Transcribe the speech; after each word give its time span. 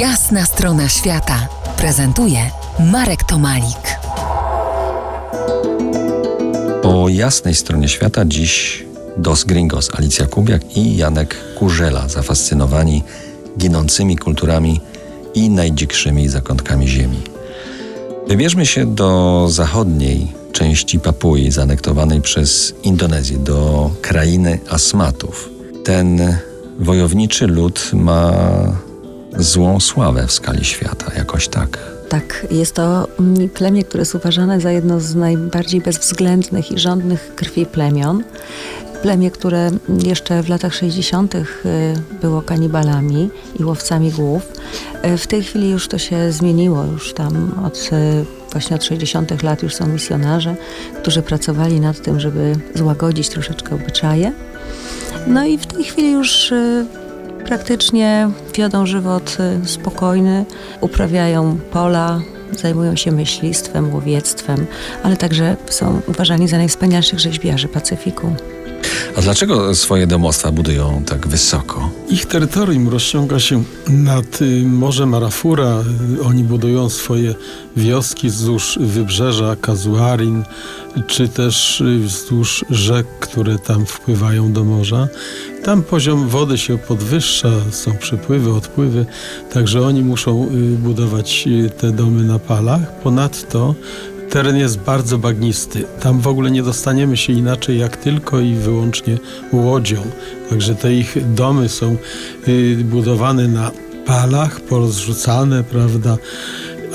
Jasna 0.00 0.46
strona 0.46 0.88
świata 0.88 1.48
prezentuje 1.76 2.38
Marek 2.92 3.24
Tomalik. 3.24 3.98
Po 6.82 7.08
jasnej 7.08 7.54
stronie 7.54 7.88
świata 7.88 8.24
dziś 8.24 8.84
Dos 9.16 9.44
Gringos, 9.44 9.90
Alicja 9.94 10.26
Kubiak 10.26 10.76
i 10.76 10.96
Janek 10.96 11.54
Kurzela, 11.58 12.08
zafascynowani 12.08 13.02
ginącymi 13.58 14.16
kulturami 14.16 14.80
i 15.34 15.50
najdzikszymi 15.50 16.28
zakątkami 16.28 16.88
ziemi. 16.88 17.22
Wybierzmy 18.28 18.66
się 18.66 18.94
do 18.94 19.46
zachodniej 19.50 20.32
części 20.52 21.00
Papui, 21.00 21.50
zanektowanej 21.50 22.20
przez 22.20 22.74
Indonezję, 22.82 23.38
do 23.38 23.90
krainy 24.02 24.58
Asmatów. 24.70 25.50
Ten 25.84 26.36
wojowniczy 26.78 27.46
lud 27.46 27.90
ma 27.92 28.32
złą 29.38 29.80
sławę 29.80 30.26
w 30.26 30.32
skali 30.32 30.64
świata, 30.64 31.12
jakoś 31.16 31.48
tak. 31.48 31.78
Tak, 32.08 32.46
jest 32.50 32.74
to 32.74 33.08
plemię, 33.54 33.84
które 33.84 34.00
jest 34.00 34.14
uważane 34.14 34.60
za 34.60 34.72
jedno 34.72 35.00
z 35.00 35.14
najbardziej 35.14 35.80
bezwzględnych 35.80 36.72
i 36.72 36.78
rządnych 36.78 37.34
krwi 37.34 37.66
plemion. 37.66 38.24
Plemię, 39.02 39.30
które 39.30 39.70
jeszcze 40.04 40.42
w 40.42 40.48
latach 40.48 40.74
60. 40.74 41.34
Y, 41.34 41.44
było 42.22 42.42
kanibalami 42.42 43.30
i 43.60 43.64
łowcami 43.64 44.10
głów. 44.10 44.52
Y, 45.04 45.18
w 45.18 45.26
tej 45.26 45.42
chwili 45.42 45.70
już 45.70 45.88
to 45.88 45.98
się 45.98 46.32
zmieniło, 46.32 46.84
już 46.84 47.14
tam 47.14 47.64
od 47.66 47.90
y, 47.92 48.24
właśnie 48.52 48.76
od 48.76 48.84
60. 48.84 49.42
lat 49.42 49.62
już 49.62 49.74
są 49.74 49.86
misjonarze, 49.86 50.56
którzy 51.02 51.22
pracowali 51.22 51.80
nad 51.80 52.02
tym, 52.02 52.20
żeby 52.20 52.52
złagodzić 52.74 53.28
troszeczkę 53.28 53.74
obyczaje. 53.74 54.32
No 55.26 55.44
i 55.44 55.58
w 55.58 55.66
tej 55.66 55.84
chwili 55.84 56.12
już 56.12 56.52
praktycznie 57.46 58.30
wiodą 58.54 58.86
żywot 58.86 59.36
spokojny, 59.64 60.44
uprawiają 60.80 61.58
pola, 61.70 62.20
zajmują 62.58 62.96
się 62.96 63.12
myślistwem, 63.12 63.94
łowiectwem, 63.94 64.66
ale 65.02 65.16
także 65.16 65.56
są 65.70 66.00
uważani 66.06 66.48
za 66.48 66.56
najwspanialszych 66.56 67.20
rzeźbiarzy 67.20 67.68
Pacyfiku. 67.68 68.32
A 69.16 69.20
dlaczego 69.20 69.74
swoje 69.74 70.06
domostwa 70.06 70.52
budują 70.52 71.02
tak 71.06 71.26
wysoko? 71.26 71.90
Ich 72.08 72.26
terytorium 72.26 72.88
rozciąga 72.88 73.40
się 73.40 73.64
nad 73.88 74.42
y, 74.42 74.62
Morzem 74.66 75.14
Arafura. 75.14 75.84
Oni 76.24 76.44
budują 76.44 76.90
swoje 76.90 77.34
wioski 77.76 78.28
wzdłuż 78.28 78.78
wybrzeża 78.80 79.56
Kazuarin, 79.60 80.44
czy 81.06 81.28
też 81.28 81.80
y, 81.80 81.98
wzdłuż 81.98 82.64
rzek, 82.70 83.06
które 83.20 83.58
tam 83.58 83.86
wpływają 83.86 84.52
do 84.52 84.64
morza. 84.64 85.08
Tam 85.66 85.82
poziom 85.82 86.28
wody 86.28 86.58
się 86.58 86.78
podwyższa, 86.78 87.48
są 87.70 87.96
przypływy, 87.96 88.52
odpływy, 88.54 89.06
także 89.52 89.82
oni 89.82 90.02
muszą 90.02 90.44
y, 90.44 90.48
budować 90.78 91.48
te 91.78 91.90
domy 91.90 92.24
na 92.24 92.38
palach. 92.38 93.00
Ponadto 93.00 93.74
teren 94.30 94.56
jest 94.56 94.78
bardzo 94.78 95.18
bagnisty. 95.18 95.84
Tam 96.00 96.20
w 96.20 96.26
ogóle 96.26 96.50
nie 96.50 96.62
dostaniemy 96.62 97.16
się 97.16 97.32
inaczej 97.32 97.78
jak 97.78 97.96
tylko 97.96 98.40
i 98.40 98.54
wyłącznie 98.54 99.18
łodzią. 99.52 100.02
Także 100.50 100.74
te 100.74 100.94
ich 100.94 101.34
domy 101.34 101.68
są 101.68 101.96
y, 102.48 102.76
budowane 102.84 103.48
na 103.48 103.70
palach, 104.06 104.60
porozrzucane, 104.60 105.64
prawda? 105.64 106.16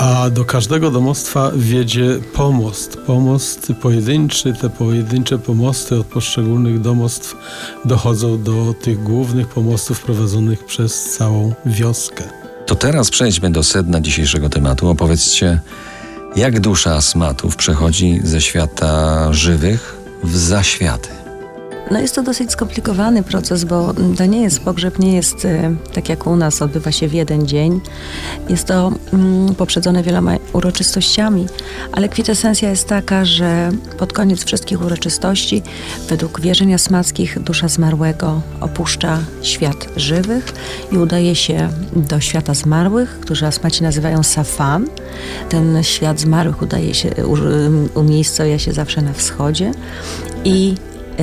A 0.00 0.30
do 0.30 0.44
każdego 0.44 0.90
domostwa 0.90 1.50
wiedzie 1.56 2.18
pomost. 2.32 2.96
Pomost 3.06 3.72
pojedynczy, 3.82 4.52
te 4.52 4.70
pojedyncze 4.70 5.38
pomosty 5.38 5.96
od 5.96 6.06
poszczególnych 6.06 6.80
domostw 6.80 7.36
dochodzą 7.84 8.42
do 8.42 8.74
tych 8.82 9.02
głównych 9.02 9.48
pomostów 9.48 10.00
prowadzonych 10.02 10.64
przez 10.64 11.04
całą 11.04 11.54
wioskę. 11.66 12.24
To 12.66 12.74
teraz 12.74 13.10
przejdźmy 13.10 13.50
do 13.50 13.62
sedna 13.62 14.00
dzisiejszego 14.00 14.48
tematu. 14.48 14.88
Opowiedzcie, 14.88 15.60
jak 16.36 16.60
dusza 16.60 16.94
asmatów 16.94 17.56
przechodzi 17.56 18.20
ze 18.24 18.40
świata 18.40 19.32
żywych 19.32 19.96
w 20.24 20.36
zaświaty? 20.36 21.19
No 21.90 22.00
jest 22.00 22.14
to 22.14 22.22
dosyć 22.22 22.52
skomplikowany 22.52 23.22
proces, 23.22 23.64
bo 23.64 23.94
to 24.18 24.26
nie 24.26 24.42
jest 24.42 24.60
pogrzeb, 24.60 24.98
nie 24.98 25.16
jest 25.16 25.44
e, 25.44 25.74
tak 25.92 26.08
jak 26.08 26.26
u 26.26 26.36
nas, 26.36 26.62
odbywa 26.62 26.92
się 26.92 27.08
w 27.08 27.12
jeden 27.12 27.46
dzień. 27.46 27.80
Jest 28.48 28.66
to 28.66 28.92
mm, 29.12 29.54
poprzedzone 29.54 30.02
wieloma 30.02 30.36
uroczystościami, 30.52 31.46
ale 31.92 32.08
kwintesencja 32.08 32.70
jest 32.70 32.88
taka, 32.88 33.24
że 33.24 33.70
pod 33.98 34.12
koniec 34.12 34.44
wszystkich 34.44 34.82
uroczystości, 34.82 35.62
według 36.08 36.40
wierzenia 36.40 36.78
smackich, 36.78 37.40
dusza 37.40 37.68
zmarłego 37.68 38.42
opuszcza 38.60 39.18
świat 39.42 39.88
żywych 39.96 40.44
i 40.92 40.98
udaje 40.98 41.34
się 41.34 41.68
do 41.96 42.20
świata 42.20 42.54
zmarłych, 42.54 43.20
którzy 43.20 43.46
asmaci 43.46 43.82
nazywają 43.82 44.22
safan. 44.22 44.86
Ten 45.48 45.82
świat 45.82 46.20
zmarłych 46.20 46.62
udaje 46.62 46.94
się, 46.94 47.10
umiejscowia 47.94 48.58
się 48.58 48.72
zawsze 48.72 49.02
na 49.02 49.12
wschodzie 49.12 49.72
i 50.44 50.74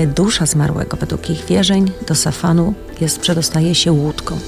dusza 0.06 0.46
zmarłego, 0.46 0.97
według 0.97 1.30
ich 1.30 1.46
wierzeń, 1.46 1.91
do 2.08 2.16
safanu 2.16 2.74
jest, 3.02 3.19
przedostaje 3.19 3.75
się 3.75 3.91
łódką. 3.91 4.40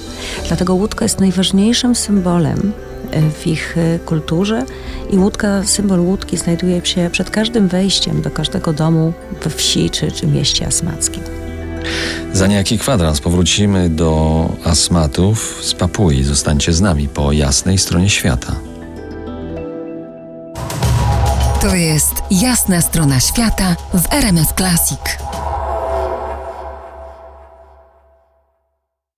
Dlatego 0.48 0.74
łódka 0.74 1.04
jest 1.04 1.20
najważniejszym 1.20 1.94
symbolem 1.94 2.72
e, 3.10 3.30
w 3.30 3.46
ich 3.46 3.78
e, 3.78 3.98
kulturze 3.98 4.64
i 5.10 5.18
łódka, 5.18 5.64
symbol 5.64 6.00
łódki 6.00 6.36
znajduje 6.36 6.86
się 6.86 7.10
przed 7.12 7.30
każdym 7.30 7.68
wejściem 7.68 8.22
do 8.22 8.30
każdego 8.30 8.72
domu 8.72 9.12
we 9.42 9.50
wsi 9.50 9.90
czy, 9.90 10.12
czy 10.12 10.26
mieście 10.26 10.66
asmackim. 10.66 11.22
Za 12.32 12.46
niejaki 12.46 12.78
kwadrans 12.78 13.20
powrócimy 13.20 13.88
do 13.88 14.48
Asmatów 14.64 15.60
z 15.62 15.74
Papui. 15.74 16.24
Zostańcie 16.24 16.72
z 16.72 16.80
nami 16.80 17.08
po 17.08 17.32
jasnej 17.32 17.78
stronie 17.78 18.10
świata. 18.10 18.52
To 21.60 21.74
jest 21.74 22.14
jasna 22.30 22.80
strona 22.80 23.20
świata 23.20 23.76
w 23.94 24.12
RMS 24.12 24.48
Classic. 24.56 25.19